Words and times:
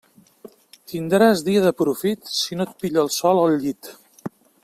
Tindràs 0.93 1.43
dia 1.49 1.61
de 1.65 1.73
profit 1.83 2.33
si 2.39 2.59
no 2.61 2.67
et 2.69 2.73
pilla 2.85 3.03
el 3.05 3.13
sol 3.19 3.43
al 3.45 3.57
llit. 3.67 3.93